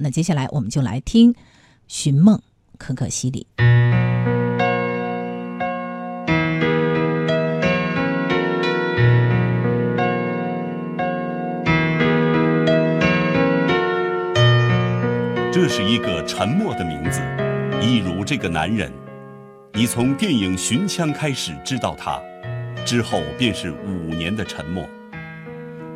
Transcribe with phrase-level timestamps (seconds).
[0.00, 1.32] 那接下来我们就来听
[1.88, 2.40] 《寻梦
[2.78, 3.48] 可可西里》。
[15.52, 17.20] 这是一个沉默的名字，
[17.82, 18.92] 一如这个男人。
[19.74, 22.20] 你从电影《寻枪》开始知道他，
[22.84, 24.88] 之后便是五年的沉默。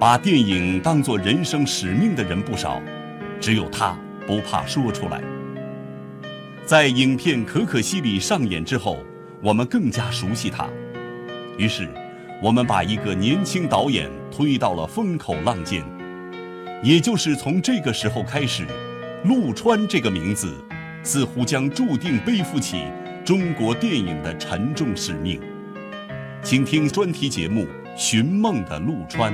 [0.01, 2.83] 把电影当作人生使命的人不少，
[3.43, 5.21] 只有他不怕说出来。
[6.65, 9.05] 在影片《可可西里》上演之后，
[9.43, 10.69] 我们更加熟悉他。
[11.59, 11.89] 于是，
[12.41, 15.85] 我们把一个年轻导演推到了风口浪尖。
[16.85, 18.65] 也就是从这个时候开始。
[19.25, 20.53] 陆川这个名字，
[21.05, 22.85] 似乎将注定背负起
[23.25, 25.41] 中国电影的沉重使命。
[26.43, 27.63] 请听专题节目
[27.97, 29.33] 《寻梦的陆川》。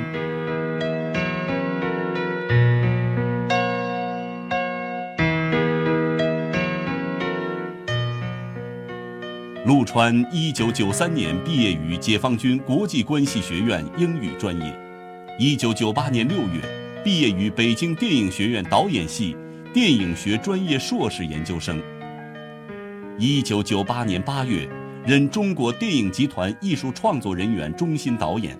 [9.69, 14.81] 陆川一九九三年毕业于解放军国际关系学院英语专业，
[15.39, 19.37] 一九九八年六月毕业于北京电影学院导演系。
[19.75, 21.79] 电影学专业硕士研究生。
[23.19, 24.67] 一九九八年八月，
[25.05, 28.59] 任中国电影集团艺术创作人员中心导演。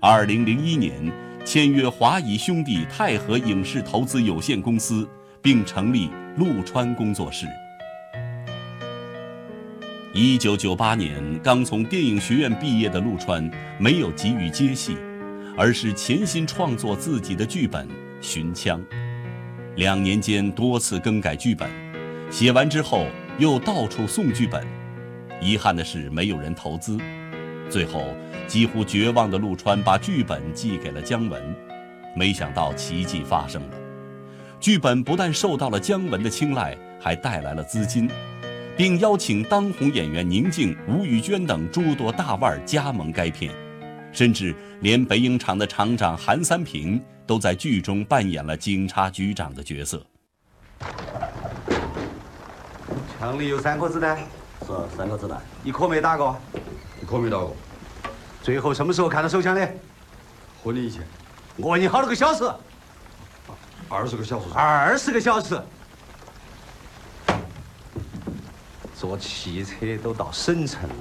[0.00, 1.12] 二零零一年，
[1.44, 5.06] 签约华谊兄弟泰和影视投资有限公司，
[5.42, 7.46] 并成立陆川工作室。
[10.14, 14.94] 一九九八年，刚从电影学院毕业的陆川，没有急于接戏，
[15.56, 17.88] 而是潜心创作自己的剧本
[18.20, 18.78] 《寻枪》。
[19.76, 21.70] 两年间多次更改剧本，
[22.30, 23.06] 写完之后
[23.38, 24.62] 又到处送剧本，
[25.40, 26.98] 遗憾的是没有人投资。
[27.70, 28.04] 最后
[28.46, 31.42] 几乎绝望的陆川把剧本寄给了姜文，
[32.14, 33.76] 没想到奇迹发生了，
[34.60, 38.10] 剧本不但受到了姜文的青睐，还带来了资金，
[38.76, 43.52] 并邀请当红演员宁静、吴宇娟等诸多大腕加盟该片，
[44.12, 47.02] 甚至连北影厂的厂长韩三平。
[47.24, 50.04] 都在剧中扮演了警察局长的角色。
[53.18, 54.18] 枪里有三颗子弹，
[54.66, 54.66] 是
[54.96, 56.36] 三颗子弹，一颗没打过，
[57.00, 57.54] 一颗没打过。
[58.42, 59.66] 最后什么时候看到手枪的？
[60.62, 61.06] 婚礼以前。
[61.56, 62.44] 我问你好多个小时？
[63.88, 64.46] 二十个小时。
[64.52, 65.58] 二十个小时。
[69.02, 70.94] 坐汽车都到省城了，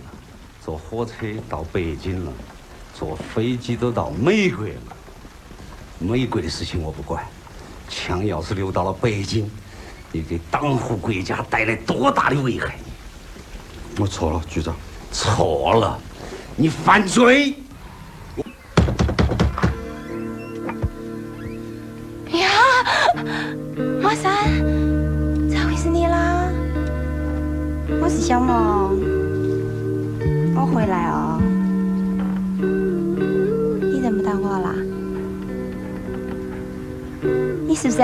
[0.65, 1.13] 坐火车
[1.47, 2.33] 到北京了，
[2.95, 4.97] 坐飞机都到美国了。
[5.99, 7.23] 美国的事情我不管，
[7.87, 9.47] 枪要是流到了北京，
[10.11, 12.79] 你给党和国家带来多大的危害？
[13.99, 14.75] 我错了，局长。
[15.11, 15.99] 错了，
[16.55, 17.53] 你犯罪！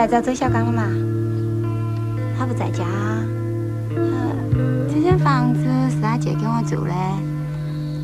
[0.07, 0.83] 找周小刚了嘛？
[2.39, 2.85] 他不在家。
[4.89, 6.93] 这间房子是他借给我住的，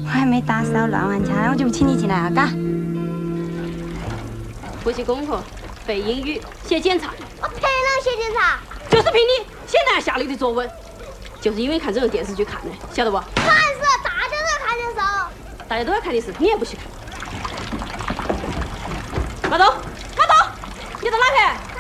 [0.04, 2.50] 我还没打扫乱完家，我就不请你进来了，嘎。
[4.84, 5.42] 复习功课，
[5.88, 7.10] 背英语，写检查。
[7.42, 8.60] 我才能写检查，
[8.90, 10.70] 就是凭你写南下里的作文，
[11.40, 13.18] 就是因为看这种电视剧看的，晓得不？
[13.18, 14.98] 看是大家都要看电视，
[15.70, 16.86] 大家都要看电视，你也不许看。
[19.50, 19.66] 马东
[20.18, 20.34] 马东。
[21.02, 21.73] 你到哪去？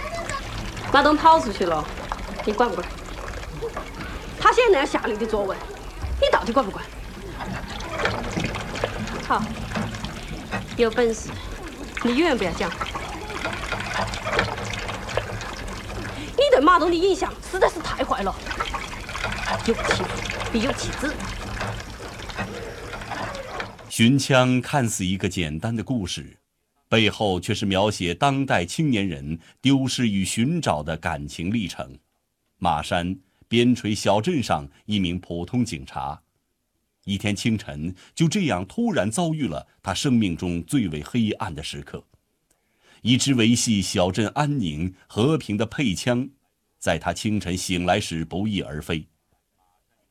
[0.93, 1.83] 马东跑出去了，
[2.45, 2.87] 你管不管？
[4.39, 5.57] 他写那样下流的作文，
[6.21, 6.85] 你到底管不管？
[9.27, 9.41] 好，
[10.77, 11.31] 有本事
[12.03, 12.69] 你永远不要讲。
[16.37, 18.35] 你对马东的印象实在是太坏了，
[19.65, 20.03] 有妻
[20.51, 21.11] 必有妻子。
[23.89, 26.37] 寻枪看似一个简单的故事。
[26.93, 31.97] 背后却是描写当代青年人丢失与寻找的感情历程。
[32.59, 33.17] 马山，
[33.47, 36.21] 边陲小镇上一名普通警察，
[37.05, 42.05] 一天清晨就这样突然遭遇了他生命中最为黑暗的时刻。
[43.01, 46.29] 一支维系小镇安宁和平的配枪，
[46.77, 49.03] 在他清晨醒来时不翼而飞。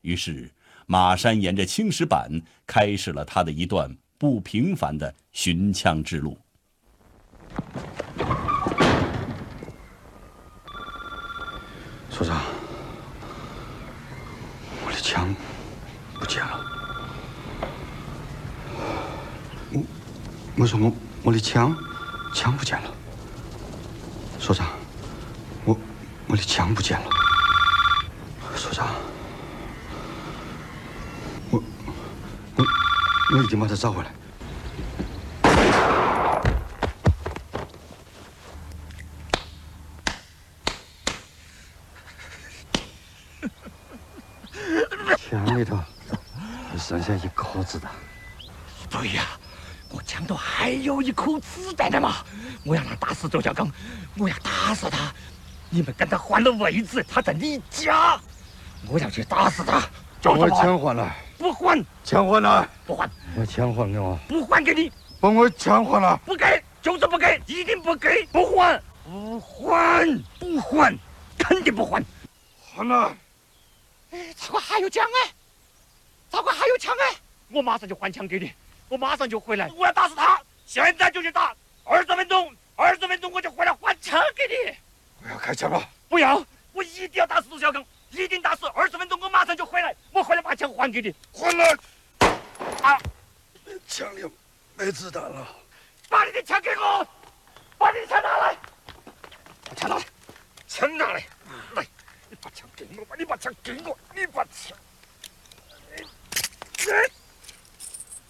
[0.01, 0.51] 于是，
[0.85, 6.37] 马山沿着青石板开始了他的一段不平凡的寻枪之路。
[12.09, 12.41] 所长，
[14.85, 15.35] 我的枪
[16.19, 16.59] 不见了。
[19.71, 19.83] 我
[20.57, 21.75] 我说我我的枪
[22.33, 22.91] 枪不见了。
[24.39, 24.67] 所长，
[25.65, 25.77] 我
[26.27, 27.09] 我的枪不见了，
[28.55, 28.87] 所长，
[31.49, 31.63] 我
[32.57, 32.65] 我
[33.31, 34.11] 我已经把它找回来。
[45.17, 45.79] 枪里头
[46.71, 47.89] 只剩下一颗子弹。
[48.89, 49.23] 对呀，
[49.89, 52.17] 我枪头还有一颗子弹的嘛！
[52.65, 53.71] 我要打死周小刚，
[54.17, 55.13] 我要打死他！
[55.69, 58.19] 你们跟他换了位置，他在你家，
[58.89, 59.81] 我要去打死他！
[60.21, 61.15] 把我枪还来！
[61.37, 61.85] 不还！
[62.03, 62.67] 枪还来！
[62.85, 63.09] 不还！
[63.35, 64.19] 把枪还给我！
[64.27, 64.91] 不还给你！
[65.21, 66.19] 把我枪还了！
[66.25, 68.25] 不给，就是不给，一定不给！
[68.25, 68.81] 不还！
[69.05, 70.21] 不还！
[70.37, 70.93] 不还！
[71.37, 72.03] 肯定不还！
[72.75, 73.15] 还了！
[74.11, 75.31] 哎，这个还有枪哎！
[76.33, 77.15] 这个还有枪哎！
[77.49, 78.51] 我马上就还枪给你，
[78.89, 80.41] 我马上就回来，我要打死他！
[80.65, 81.55] 现在就去打！
[81.83, 84.75] 二十分钟，二十分钟我就回来还枪给你！
[85.23, 85.87] 我要开枪了！
[86.09, 86.43] 不要！
[86.71, 88.65] 我一定要打死杜小刚，一定打死！
[88.73, 91.13] 二十分钟我马上就回来，我回来把枪还给你！
[91.31, 91.77] 还来！
[92.81, 92.99] 啊！
[93.87, 94.23] 枪里
[94.75, 95.47] 没子弹了！
[96.09, 97.07] 把你的枪给我！
[97.77, 98.57] 把你的枪拿来！
[99.69, 100.03] 把枪拿来！
[100.67, 101.23] 枪拿来！
[101.75, 101.85] 来！
[102.27, 103.15] 你把枪给我！
[103.15, 103.95] 你把枪给我！
[104.15, 104.75] 你把枪！
[106.87, 107.11] 耶！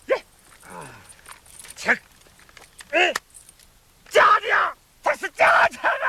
[0.07, 0.23] 耶！
[1.75, 1.95] 枪！
[2.91, 3.13] 哎！
[4.09, 4.73] 假的呀！
[5.03, 6.05] 这是假枪啊！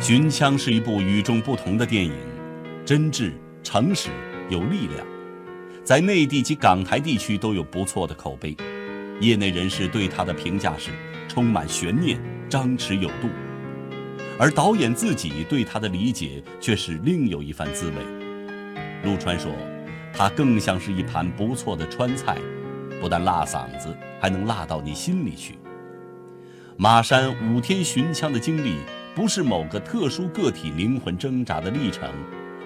[0.08, 2.14] 《寻枪》是一部与众不同的电影，
[2.84, 3.32] 真挚、
[3.64, 4.08] 诚实、
[4.48, 5.04] 有力量，
[5.84, 8.56] 在内地及港台地区都有不错的口碑。
[9.20, 10.90] 业内人士对他的评价是
[11.28, 13.28] 充满悬念、张弛有度，
[14.38, 17.94] 而导演自己对他的理解却是另有一番滋味。
[19.04, 19.52] 陆川说，
[20.12, 22.36] 他更像是一盘不错的川菜，
[23.00, 25.58] 不但辣嗓子，还能辣到你心里去。
[26.76, 28.76] 马山五天寻枪的经历。
[29.16, 32.06] 不是某个特殊个体灵魂挣扎的历程，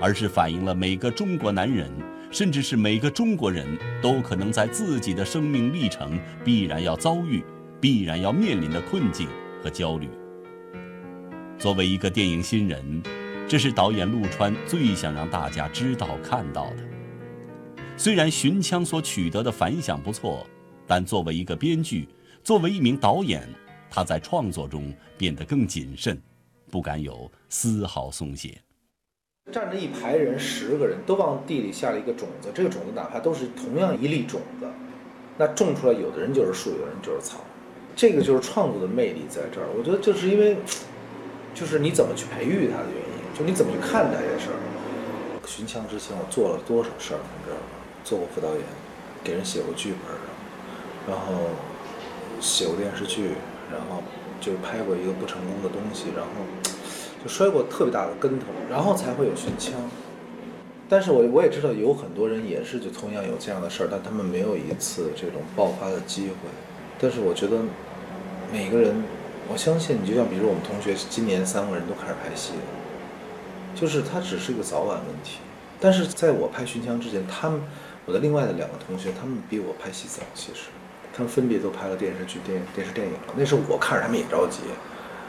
[0.00, 1.88] 而是反映了每个中国男人，
[2.30, 3.66] 甚至是每个中国人
[4.00, 7.44] 都可能在自己的生命历程必然要遭遇、
[7.80, 9.28] 必然要面临的困境
[9.62, 10.08] 和焦虑。
[11.58, 13.02] 作为一个电影新人，
[13.48, 16.76] 这是导演陆川最想让大家知道看到的。
[17.96, 20.46] 虽然《寻枪》所取得的反响不错，
[20.86, 22.08] 但作为一个编剧，
[22.42, 23.46] 作为一名导演，
[23.90, 26.18] 他在创作中变得更谨慎。
[26.70, 28.56] 不敢有丝毫松懈。
[29.50, 34.66] 站着一排人，十个人都往地里下了一个种子，这个种子哪怕都是同样一粒种子，
[35.36, 37.40] 那种出来，有的人就是树，有的人就是草。
[37.94, 39.66] 这个就是创作的魅力在这儿。
[39.76, 40.56] 我觉得就是因为，
[41.54, 44.56] 就是你怎么去培育它的原因，就你怎么去看待这事儿。
[45.46, 47.62] 寻枪之前，我做了多少事儿，你知道吗？
[48.04, 48.62] 做过副导演，
[49.22, 50.16] 给人写过剧本，
[51.08, 51.50] 然后
[52.40, 53.32] 写过电视剧，
[53.70, 54.02] 然后。
[54.40, 56.32] 就拍过一个不成功的东西，然后
[57.22, 59.74] 就摔过特别大的跟头，然后才会有寻枪。
[60.88, 66.34] 但是我我也知道有很多人也是就同样有这样的事儿，但他们没有一次这种爆发的机会。
[66.98, 67.58] 但是我觉得
[68.52, 69.04] 每个人，
[69.48, 72.62] 我相信你就像比如我们同学今年三个人都开始拍戏了，
[73.74, 75.38] 就是他只是一个早晚问题。
[75.78, 77.60] 但是在我拍寻枪之前，他们
[78.04, 80.68] 我的另外的两个同学，他们比我拍戏早，其实。
[81.12, 83.34] 他们分别都拍了电视剧、电电视电影了。
[83.36, 84.60] 那时候我看着他们也着急，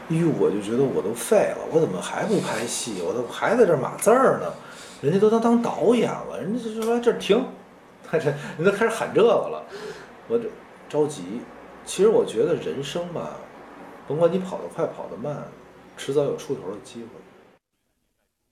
[0.08, 3.00] 哎呦，我就觉得我都废了，我怎么还不拍戏？
[3.02, 4.52] 我都还在这码字儿呢，
[5.00, 7.44] 人家都当当导演了，人家就说这停，
[8.04, 9.64] 他这人都开始喊这个了，
[10.28, 10.50] 我这
[10.88, 11.22] 着急。
[11.84, 13.36] 其实我觉得人生吧，
[14.06, 15.42] 甭管你跑得快跑得慢，
[15.96, 17.08] 迟早有出头的机会。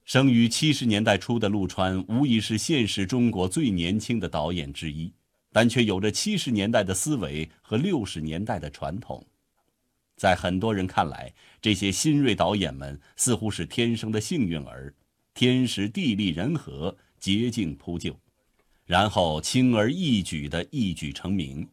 [0.05, 5.13] 生于七十年代初的陆川，无疑是现实中国最年轻的导演之一。
[5.53, 9.21] 但却有着七十年代的思维和六十年代的传统，
[10.21, 14.95] 在很多人看来，这些新锐导演们似乎是天生的幸运儿，
[15.33, 18.15] 天时地利人和，捷径铺就，
[18.85, 21.67] 然后轻而易举地一举成名。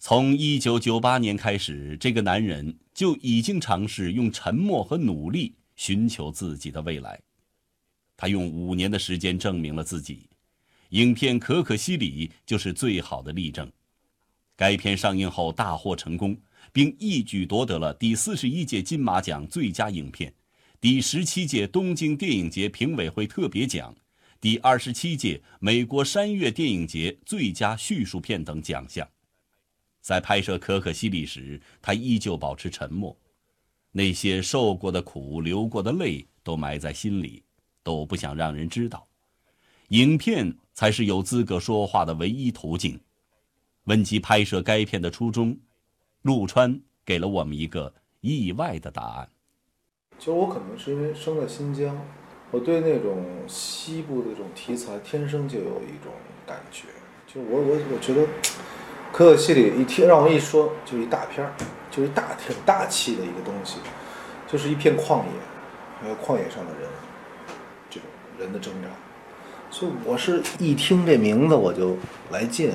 [0.00, 7.20] 从一九九八年开始，这个男人就已经尝试用沉默和努力寻求自己的未来，
[8.16, 10.28] 他用五年的时间证明了自己。
[10.88, 13.70] 影片《可可西里》就是最好的例证。
[14.56, 16.36] 该片上映后大获成功，
[16.72, 20.32] 并一举夺得了第四十一届金马奖最佳影片、
[20.80, 23.94] 第十七届东京电影节评委会特别奖、
[24.40, 29.08] 第二十七届美国山岳电影节最佳叙述片等奖项。
[30.00, 33.14] 在拍摄《可可西里》时，他依旧保持沉默，
[33.92, 37.42] 那些受过的苦、流过的泪都埋在心里，
[37.82, 39.06] 都不想让人知道。
[39.88, 42.98] 影片才是有资格说话的唯一途径。
[43.84, 45.58] 问及拍摄该片的初衷，
[46.22, 49.28] 陆川给了我们一个意外的答案。
[50.18, 51.96] 其实我可能是因为生在新疆，
[52.50, 56.12] 我对那种西部的这种题材天生就有一种
[56.46, 56.88] 感觉。
[57.26, 58.26] 就我我我觉得，
[59.12, 61.54] 可可西里一听让我一说，就一大片儿，
[61.90, 63.78] 就是大挺大气的一个东西，
[64.46, 65.30] 就是一片旷野，
[66.00, 66.90] 还有旷野上的人，
[67.88, 68.08] 这种
[68.38, 68.88] 人的挣扎。
[69.70, 71.96] 所以我是一听这名字我就
[72.30, 72.72] 来劲，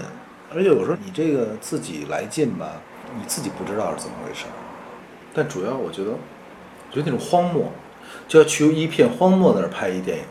[0.52, 2.82] 而且有时候你这个自己来劲吧，
[3.18, 4.54] 你自己不知道是怎么回事儿。
[5.34, 6.12] 但主要我觉得，
[6.92, 7.72] 就那种荒漠，
[8.28, 10.24] 就要去一片荒漠那儿拍一电影，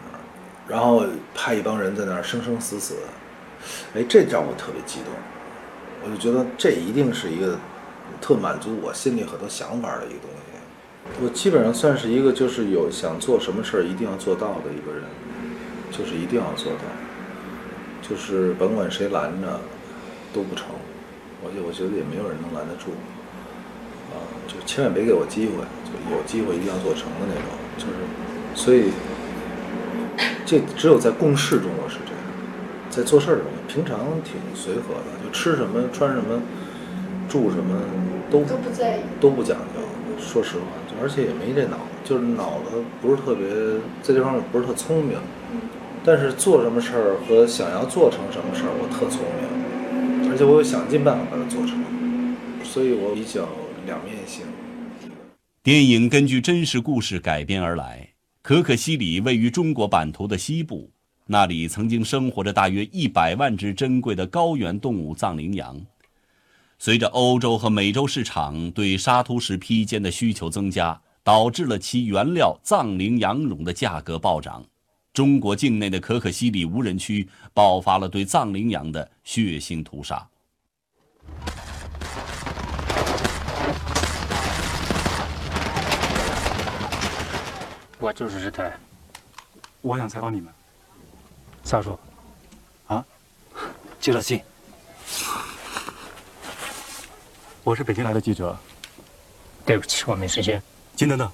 [0.67, 2.97] 然后派一帮人在那儿生生死死，
[3.95, 5.13] 哎，这让我特别激动。
[6.03, 7.59] 我就觉得这一定是一个
[8.21, 11.23] 特满足我心里很多想法的一个东西。
[11.23, 15.05] 我基本上算是一个就是有想做什么事儿一定要做到的一个人，
[15.91, 16.79] 就是一定要做到，
[18.01, 19.61] 就是甭管谁拦着
[20.33, 20.69] 都不成。
[21.45, 22.91] 我就我觉得也没有人能拦得住。
[24.15, 27.99] 啊，就千万别给我机会，就有机会一定要做成的那种，就是，
[28.55, 28.93] 所以，
[30.47, 32.23] 这只有在共事中我是这样，
[32.91, 36.41] 在做事儿中，平常挺随和的，就吃什么、穿什么、
[37.29, 37.81] 住什么
[38.31, 39.83] 都都不在意，都不讲究。
[40.17, 43.49] 说实话，就而且也没这脑子，就是脑子不是特别
[44.01, 45.19] 在这方面不是特聪明，
[46.05, 49.64] 但是做什么事儿和想要做成什么事儿，我特聪明，
[50.35, 51.79] 而且我想尽办法把它做成，
[52.65, 53.49] 所以我比较。
[53.87, 54.45] 两面性。
[55.63, 58.09] 电影根据真实故事改编而来。
[58.43, 60.91] 可可西里位于中国版图的西部，
[61.27, 65.81] 那里曾经生活着大约一百万只珍贵的高原动物藏羚羊。
[66.79, 74.65] 随着欧洲和美洲市场对沙突石披肩的需求增加，导致了其原料藏羚羊绒的价格暴涨。
[75.15, 80.27] 中国境内的可可西里无人区爆发了对藏羚羊的血腥屠杀。
[88.01, 88.77] 我就是日台，
[89.83, 90.53] 我想采访你们。
[91.63, 91.97] 萨叔？
[92.89, 93.03] 啊？
[94.01, 94.43] 接了信。
[97.63, 98.59] 我是北京来的记者。
[99.65, 100.61] 对不起，我没时间。
[100.97, 101.31] 金等等，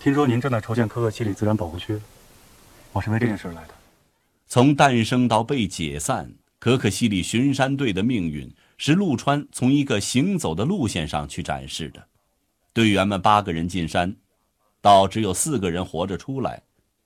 [0.00, 1.98] 听说您正在筹建可可西里自然保护区，
[2.92, 3.74] 我是为这件事来的。
[4.46, 12.04] 从诞生到被解散，可可西里巡山队的命运是陆川从一个行走的路线上去展示的。
[12.72, 14.16] 队员们八个人进山。
[14.82, 16.62] 到只有四个人活着出来，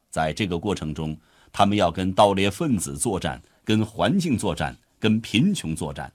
[0.09, 1.19] 在这个过程中，
[1.53, 6.13] 他们要跟盗猎分子作战，跟环境作战，跟贫穷作战。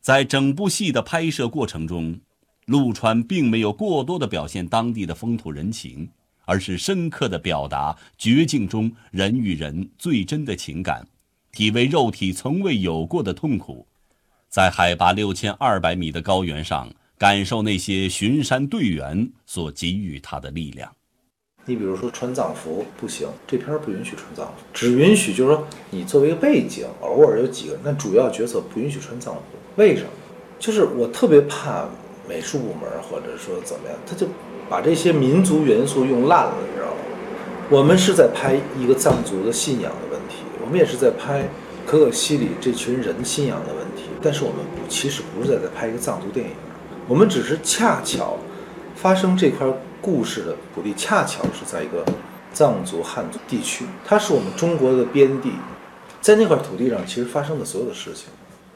[0.00, 2.18] 在整部戏的拍摄过程中，
[2.66, 6.10] 陆川并没有过多的表现当地的风土人情，
[6.48, 11.06] 而是深刻的表达绝境中人与人最真的情感，
[11.52, 13.86] 体味肉体从未有过的痛苦，
[14.48, 16.88] 在海拔六千二百米的高原上。
[17.18, 20.88] 感受那些巡山队员所给予他的力量。
[21.64, 29.40] 你比如说穿藏服不行，这片不允许穿藏服，只允许就是说你作为一个背景，偶尔有几个人，但主要角色不允许穿藏服。
[29.74, 30.10] 为什么？
[30.60, 31.88] 就是我特别怕
[32.28, 34.24] 美术部门或者说怎么样，他就
[34.68, 36.94] 把这些民族元素用烂了，你知道吗？
[37.70, 41.48] 我们是在拍一个藏族的信仰的问题，我们也是在拍
[41.86, 46.52] 可可西里这群人信仰的问题，但是我们不，其实不是在在拍一个藏族电影。
[47.06, 48.36] 我们只是恰巧
[48.94, 49.66] 发生这块
[50.00, 52.04] 故事的土地，恰巧是在一个
[52.52, 55.52] 藏族汉族地区，它是我们中国的边地，
[56.20, 58.26] 在那块土地上，其实发生的所有的事情，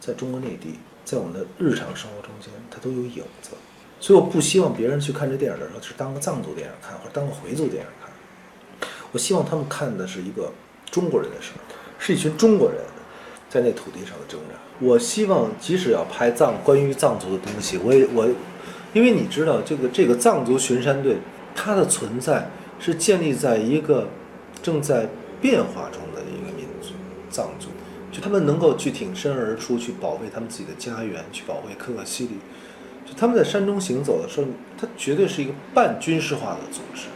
[0.01, 3.51] 在中国内地，在我们的日常生活中间，它都有影子。
[4.03, 8.11] 所以我不希望别人去看这电影的时候是当个藏族电影看，或者当个回族电影看。
[9.13, 10.53] 我希望他们看的是一个
[10.91, 11.63] 中国人的事儿，
[12.01, 12.81] 是一群中国人
[13.49, 14.57] 在那土地上的挣扎。
[14.81, 18.29] 我希望，即使要拍藏关于藏族的东西，我也我，
[18.93, 21.19] 因为你知道，这个这个藏族巡山队，
[21.55, 24.09] 它的存在是建立在一个
[24.65, 25.09] 正在
[25.41, 26.89] 变化中的一个民族——
[27.31, 27.69] 藏族，
[28.11, 32.39] 就他们能够去挺身而出，去保卫他们自己的家园，去保卫可可西里。
[33.17, 34.47] 他们在山中行走的时候，
[34.79, 37.09] 它绝对是一个半军事化的组织。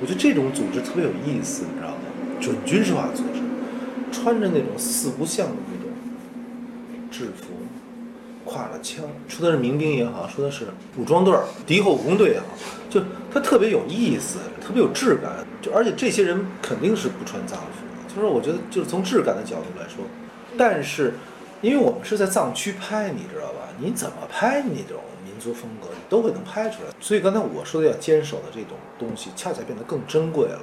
[0.00, 1.96] 我觉得这种组织特别有意思，你知道吗？
[2.40, 3.40] 准军事化的组织，
[4.12, 5.86] 穿着那种四不像的那种。
[7.08, 7.46] 制服，
[8.44, 10.66] 挎着枪，说的是民兵也好，说的是
[10.98, 11.34] 武装队、
[11.66, 12.46] 敌后武工队也好，
[12.90, 13.00] 就
[13.32, 15.32] 他特别有意思，特别有质感。
[15.62, 17.66] 就而且这些人肯定是不穿藏服
[17.96, 20.04] 的，就是我觉得就是从质感的角度来说，
[20.58, 21.14] 但是
[21.62, 23.55] 因为我们是在藏区拍，你知道吧？
[23.78, 26.88] 你怎么拍那种民族风格，你都会能拍出来。
[27.00, 30.62] 所以刚才我说的要坚守的这种东西，恰恰变得更珍贵了，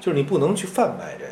[0.00, 1.30] 就是你不能去贩卖这个。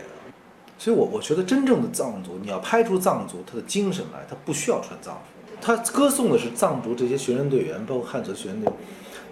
[0.79, 5.21] 所以我我觉得真正的藏族，你要拍出藏族他的精神来，他不需要穿藏服，
[5.61, 8.73] 他歌颂的是藏族这些学生队员，包括汉族学生队，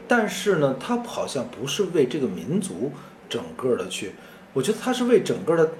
[0.06, 2.92] 但是呢，他好像不是为这个民族
[3.28, 4.12] 整个的去，
[4.52, 5.72] 我觉得他是为整个的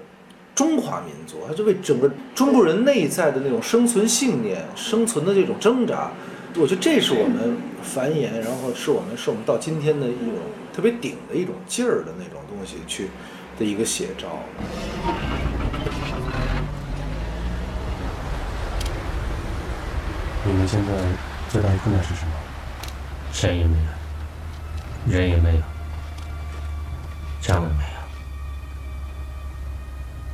[0.61, 6.11] 中华民族，他就为整个中国人内在的那种生存信念、生存的这种挣扎。
[6.57, 10.35] 我觉得这是我们繁衍，然后是我们是我们到今天的一种
[10.71, 13.09] 特别顶的一种劲儿的那种东西去
[13.59, 14.39] 的一个写照。
[20.45, 20.93] 你们现在
[21.49, 22.33] 最大的困难是什么？
[23.33, 23.79] 山也没
[25.09, 25.63] 有，人也没有，
[27.41, 28.00] 家也没有。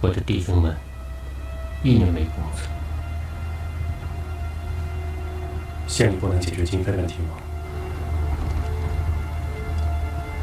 [0.06, 0.72] 我的弟兄们
[1.82, 2.62] 一年没工资。
[5.88, 7.30] 县里不能解决经费问题吗？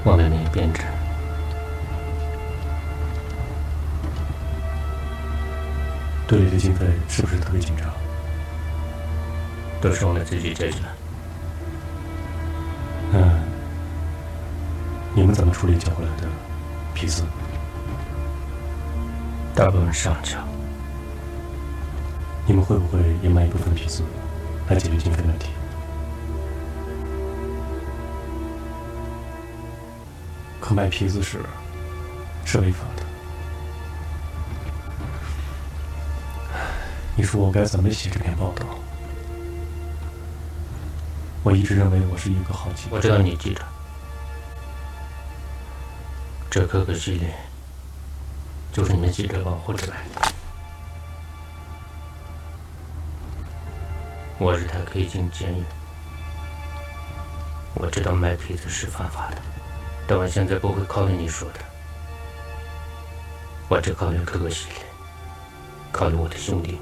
[0.03, 0.81] 我们没有编制，
[6.27, 7.89] 队里的经费是不是特别紧张？
[9.79, 10.79] 都是我们自己解决。
[13.13, 13.39] 嗯，
[15.15, 16.27] 你们怎么处理缴回来的
[16.93, 17.23] 皮子？
[19.55, 20.37] 大部分上缴。
[22.45, 24.03] 你们会不会也卖一部分皮子？
[24.69, 25.49] 来解决经费问题。
[30.59, 31.39] 可卖皮子时
[32.45, 33.03] 是违法的。
[37.15, 38.65] 你说我该怎么写这篇报道？
[41.43, 42.89] 我一直认为我是一个好记者。
[42.91, 43.61] 我知道你记者，
[46.49, 47.35] 这可可系列
[48.73, 49.97] 就是你们记者保护出来。
[54.39, 55.63] 我日他可以进监狱，
[57.75, 59.37] 我知道卖皮子是犯法的，
[60.07, 61.59] 但我现在不会考虑你说的，
[63.69, 64.79] 我只考虑哥哥系列，
[65.91, 66.81] 考虑我的兄弟们。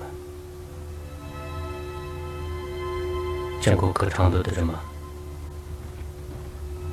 [3.61, 4.79] 见过磕长度的人吗？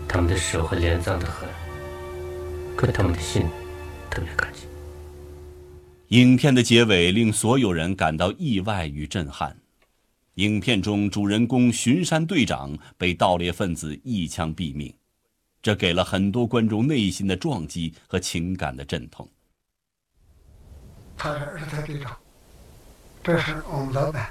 [0.09, 1.49] 他们的手和脸脏得很，
[2.77, 3.49] 可他们的心
[4.11, 4.68] 特别干净。
[6.09, 9.55] 影片的结尾令所有人感到意外与震撼。
[10.37, 14.94] 影片中主人公巡山队长被盗猎分子一枪毙命，
[15.61, 19.29] 这给了很多观众内心的撞击和情感的阵痛。
[21.14, 22.16] 他是二台队长，
[23.23, 24.31] 这是我们老板。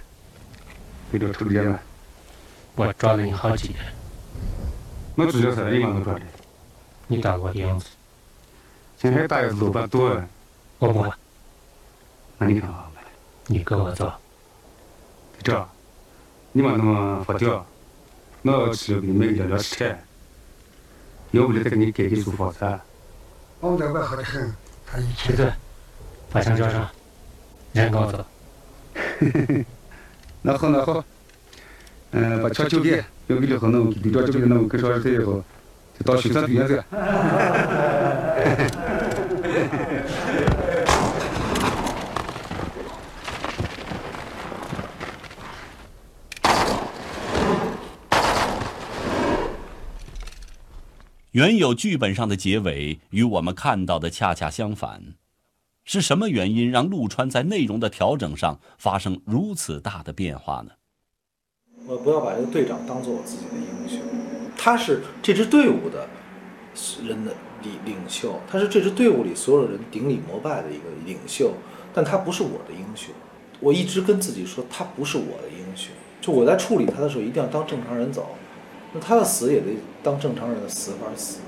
[1.12, 1.80] 队长抽烟了，
[2.76, 3.80] 我抓了你好几年。
[5.14, 6.22] 我知道是你帮我抓的。
[7.06, 7.86] 你打过钉子？
[8.98, 10.20] 现在打的是老板多。
[10.80, 11.12] 我不管。
[12.38, 12.70] 那你看。
[13.48, 14.12] 你跟我走。
[15.42, 15.70] 队长。
[16.52, 17.66] 你把那么发掉，
[18.42, 20.04] 我要吃给你买两两吃菜，
[21.32, 22.80] 要不就再给你改改书房子。
[23.60, 24.52] 我们在外喝的很，
[24.86, 25.36] 他一起。
[25.36, 25.52] 对，
[26.32, 26.90] 把枪交上，
[27.74, 28.26] 人跟我走。
[30.42, 31.04] 那好，那好。
[32.12, 35.44] 嗯，把枪交给，交给了后，那我队长这边那我给上完菜以后，
[36.00, 36.76] 就到巡山队员去。
[51.38, 55.14] 原有剧本上的结尾与我们看到的恰恰相反，
[55.86, 60.72] 是什么原因让陆川在内容的调整上发生如此大的变化呢？
[61.86, 64.00] 我不要把这个队长当做我自己的英雄，
[64.58, 66.10] 他是这支队伍的
[67.06, 71.54] 人的领领袖，他是这支队伍里所有人顶礼膜拜的一个领袖，
[71.94, 73.14] 但他不是我的英雄。
[73.60, 75.94] 我一直跟自己说，他不是我的英雄。
[76.20, 78.36] 就我在处理他的时候，一定要当正常人走。
[79.00, 79.68] 他的死也得
[80.04, 81.40] 当正常人的死法死。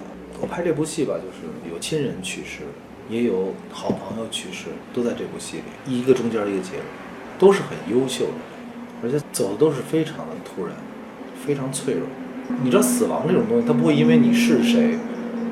[0.41, 2.61] 我拍这部戏吧，就是有亲人去世，
[3.09, 6.81] 也有好朋友去世，都在这部戏里，一个中间一个结尾，
[7.37, 8.31] 都是很优秀的，
[9.03, 10.73] 而且走的都是非常的突然，
[11.45, 12.03] 非常脆弱。
[12.63, 14.97] 你知道死亡这种东西，它不会因为你是谁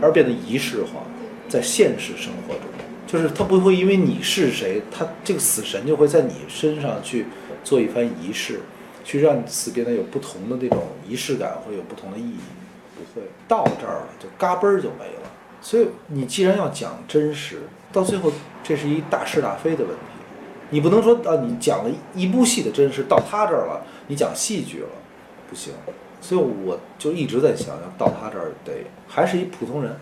[0.02, 1.04] 而变得仪式化，
[1.50, 2.64] 在现实生活中，
[3.06, 7.26] 就是它不会因为你是谁，他这个死神就会在你身上去
[7.64, 8.62] 做一番仪式。
[9.08, 12.39] 去让词变得有不同的那种仪式感，会有不同的意义，
[12.93, 15.32] 不会到这儿了就嘎嘣儿就没了。
[15.62, 17.62] 所以你既然要讲真实，
[17.93, 18.30] 到最后
[18.62, 20.02] 这是一大是大非的问题，
[20.72, 24.89] 你不能说啊，你讲了一部戏的真实，到他这儿了，你讲戏剧了，
[25.50, 25.72] 不行。
[26.20, 28.74] 所以我就一直在想，要到他这儿得
[29.08, 29.96] 还是一普通人。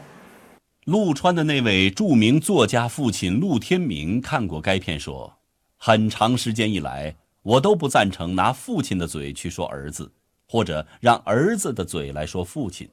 [0.85, 5.33] 陆川的那位著名作家父亲陆天明看过该片，说，
[5.77, 7.15] 很长时间以来。
[7.45, 10.11] 我都不赞成拿父亲的嘴去说儿子，
[10.47, 12.89] 或者让儿子的嘴来说父亲。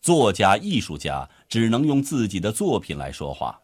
[0.00, 3.60] 作家、艺术家只能用自己的作品来说话，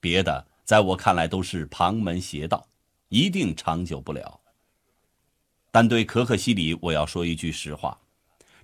[0.00, 2.66] 别的在我看来都是旁门邪道，
[3.10, 4.40] 一定长久不了。
[5.70, 7.98] 但对可可西里，我要说一句实话，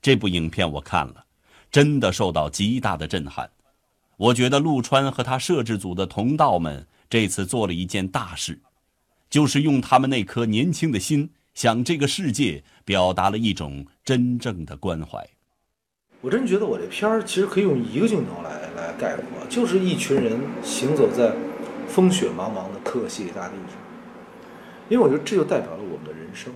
[0.00, 1.26] 这部影片我看了，
[1.70, 3.50] 真的受到极大的震撼。
[4.16, 8.58] 我觉得陆川和他摄制组的同道们这次做了一件大事，
[9.32, 15.26] 就是用他们那颗年轻的心，向这个世界表达了一种真正的关怀。
[16.20, 21.32] 我真觉得我这片儿其实可以用一个镜头来来概括，就是一群人行走在
[21.88, 23.78] 风雪茫茫的可可西里大地上，
[24.90, 26.52] 因为我觉得这就代表了我们的人生，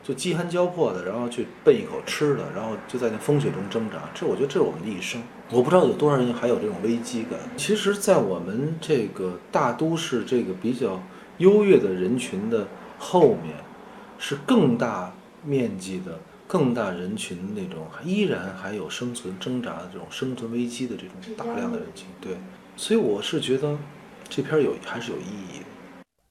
[0.00, 4.08] 就饥寒交迫的，然后去奔一口吃的，然后就在那风雪中挣扎。
[4.14, 5.20] 这我觉得这是我们的一生。
[5.50, 7.40] 我不知道有多少人还有这种危机感。
[7.56, 11.02] 其实，在我们这个大都市这个比较
[11.40, 13.56] 优越的人群的后面，
[14.16, 16.18] 是更大面积的。
[16.46, 22.36] 更大人群那种依然还有生存挣扎的这种生存危机的这种大量的人群，对，
[22.76, 23.78] 所以我是觉得
[24.28, 25.66] 这篇有还是有意义的。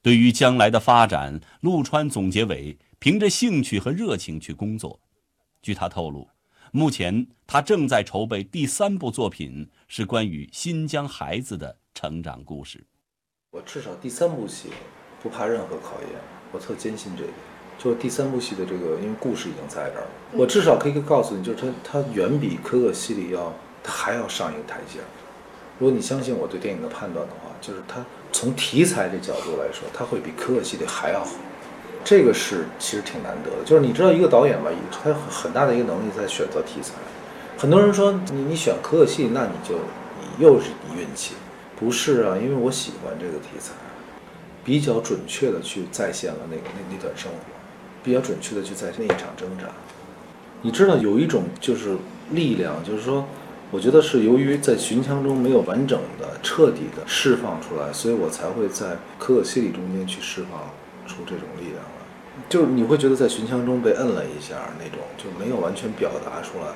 [0.01, 4.99] 对于将来的发展，陆川总结为凭着兴趣和热情去工作。
[5.61, 6.27] 据他透露，
[6.73, 12.85] 目前他正在筹备第三部作品，是关于新疆孩子的成长故事。
[13.51, 14.67] 我至少第三部戏
[15.21, 16.19] 不怕任何考验，
[16.51, 17.29] 我特坚信这个。
[17.77, 21.67] 就是第三部戏的这个，因为故事已经在这儿了，我至少可以告诉你，就是它
[22.01, 24.99] 它远比可可西里要，它还要上一个台阶。
[25.79, 28.03] 如果你相信我对电影的判断的话，就是它
[28.33, 31.31] 从题材这角度来说，它会比可可西里还要好。
[32.03, 33.63] 这个是其实挺难得的。
[33.65, 36.95] 就是你知道一个导演吧，他有很大的一个能力在选择题材。
[37.57, 39.75] 很多人说你你选可可西里，那你就
[40.19, 41.35] 你又是你运气。
[41.79, 43.71] 不是啊，因为我喜欢这个题材，
[44.69, 47.37] 比较准确的去再现了那个那那段生活。
[48.03, 49.65] 比较准确的就在那一场挣扎，
[50.61, 51.97] 你知道有一种就是
[52.31, 53.27] 力量，就是说，
[53.71, 60.71] 我觉得是由于在寻枪中没有完整的、彻底的释放出来，所以我才会在可可西里中间去释放
[61.07, 62.43] 出这种力量来。
[62.47, 66.71] 就是你会觉得在寻枪中被摁了一下，那种就没有完全表达出来。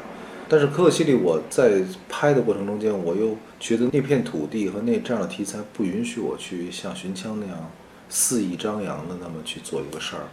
[0.49, 7.71] 但是可可西里我在拍的过程中间，我又觉得那片土地和那这样的题材不允许我去像寻枪那样
[8.15, 10.29] 肆意张扬的那么去做一个事儿。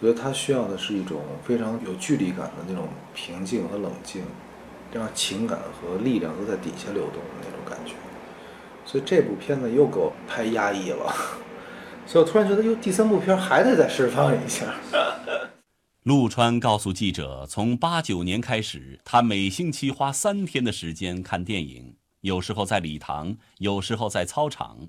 [0.00, 4.24] 我觉得他需要的是一种非常有距离感的那种平静和冷静，
[4.92, 7.94] 让情感和力量都在底下流动的那种感觉。
[8.84, 11.14] 所以这部片子又给我拍压抑了，
[12.06, 14.74] 所以我突然觉得，哟，第三部片还得再释放一下。
[16.02, 24.88] 陆川告诉记者，从八九年开始，他每星期花三天的时间看电影，有时候在礼堂，有时候在操场。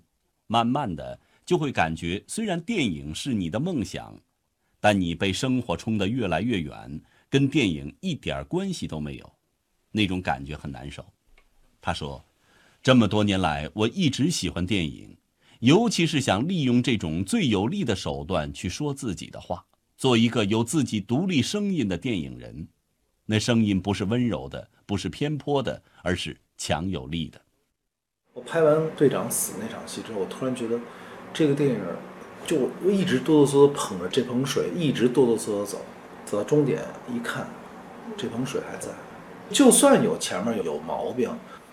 [0.49, 4.15] 慢慢的，就会感觉，虽然电影是你的梦想。
[4.79, 9.33] 但你被生活冲得越来越远，跟电影一点关系都没有，
[9.91, 11.03] 那种感觉很难受。
[11.81, 12.23] 他说
[12.83, 15.17] ：“这么多年来，我一直喜欢电影，
[15.61, 19.65] 尤其是想利用这种最有力的手段去说自己的话，
[19.97, 22.67] 做一个有自己独立声音的电影人。
[23.25, 27.41] 那声音不是温柔的，不是偏颇的，而是强有力的。”
[28.31, 30.79] 我拍完队长死那场戏之后，我突然觉得，
[31.33, 31.77] 这个电影。
[32.45, 35.81] 就我一直哆哆嗦嗦捧着这盆水，一直哆哆嗦嗦走，
[36.25, 36.81] 走到终点
[37.13, 37.45] 一看，
[38.15, 38.87] 这盆水还在。
[39.49, 41.29] 就算有前面有毛病，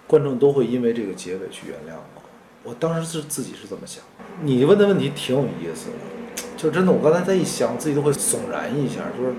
[0.08, 2.22] 观众都会因为这个结尾去原谅我。
[2.64, 4.02] 我当时是自己是这么想。
[4.42, 9.02] 你问的问题挺有意思的，就真的，我刚才在一想，自己都会悚然一下。
[9.16, 9.32] 就是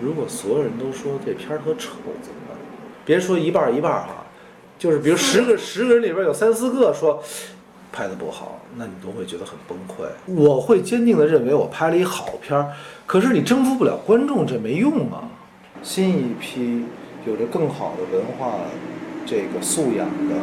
[0.00, 1.90] 如果所有人都说这片儿特丑
[2.22, 2.56] 怎么办？
[3.04, 4.24] 别说一半一半哈，
[4.78, 7.22] 就是比如十个 十个人里边有三四个说。
[7.92, 10.08] 拍的不好，那你都会觉得很崩溃。
[10.26, 12.72] 我会坚定的认为我拍了一好片儿，
[13.06, 15.28] 可是你征服不了观众，这没用啊。
[15.82, 16.84] 新一批
[17.26, 18.58] 有着更好的文化
[19.26, 20.36] 这个素养的，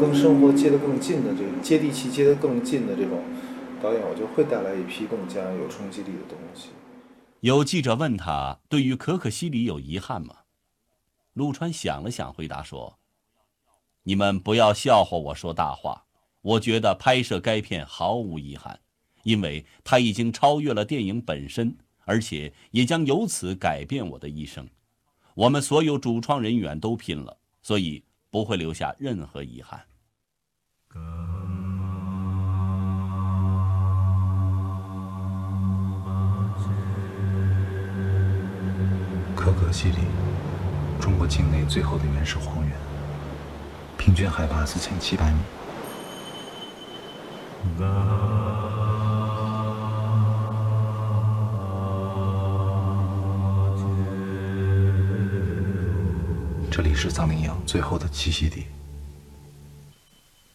[0.00, 3.20] 跟生活接得更近的这个接地气接得更近的这种
[3.82, 6.68] 导演，我就会带来一批更加有冲击力的东西。
[7.40, 10.34] 有记者问他，对于可可西里有遗憾吗？
[11.34, 12.98] 陆川想了想，回答说
[14.02, 16.04] ：“你们不要笑话我说大话。”
[16.48, 18.80] 我觉得拍摄该片毫无遗憾，
[19.22, 24.66] 因为它已经超越了电影本身，而且也将由此改变我的一生。
[25.34, 29.84] 我们所有主创人员都拼了，所以不会留下任何遗憾。
[39.36, 39.98] 可可西里，
[40.98, 42.74] 中国境内最后的原始荒原，
[43.98, 45.40] 平均海拔四千七百米。
[56.70, 58.66] 这里是藏羚羊最后的栖息地。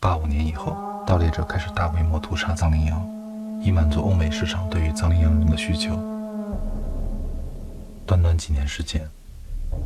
[0.01, 0.75] 八五年以后，
[1.07, 5.95] 盗猎者开始大规模屠杀藏羚羊，以满足欧美市场对于藏羚羊绒的需求。
[8.05, 9.09] 短短几年时间，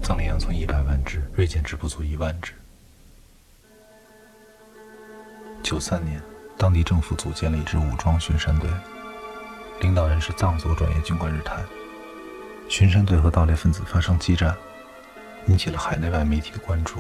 [0.01, 2.53] 藏羚羊从一百万只锐减至不足一万只。
[5.61, 6.19] 九三年，
[6.57, 8.69] 当地政府组建了一支武装巡山队，
[9.79, 11.55] 领导人是藏族专业军官日泰。
[12.67, 14.55] 巡山队和盗猎分子发生激战，
[15.45, 16.97] 引起了海内外媒体的关注。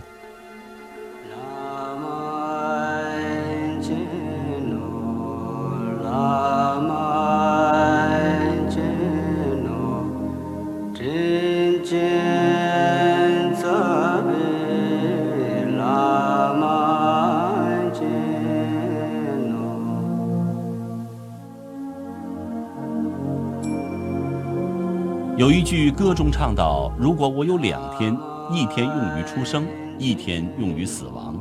[25.47, 28.13] 有一句歌中唱到：“如果我有两天，
[28.51, 29.65] 一天用于出生，
[29.97, 31.33] 一天用于死亡。”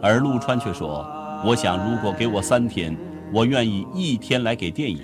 [0.00, 1.06] 而陆川却说
[1.44, 2.96] ：“我想，如果给我三天，
[3.30, 5.02] 我愿意一天来给电影。”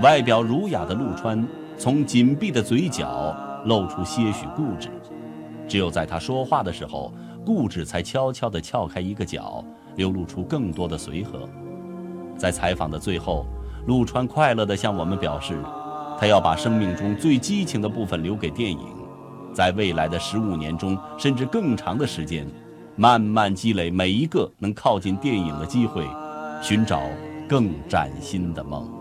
[0.00, 1.44] 外表儒雅的陆川，
[1.76, 4.90] 从紧闭的嘴角露出些许固执。
[5.66, 7.12] 只有在他说话的时候，
[7.44, 9.64] 固执才悄悄地撬开一个角，
[9.96, 11.48] 流露出更多的随和。
[12.36, 13.44] 在采访的最后，
[13.88, 15.58] 陆川快乐地向我们表示。
[16.18, 18.88] 他要把生命中最激情的部分留给电影，
[19.54, 22.44] 在未来的十五年中，甚至更长的时间，
[22.96, 26.04] 慢慢积累每一个能靠近电影的机会，
[26.60, 27.02] 寻找
[27.48, 28.97] 更崭新的梦。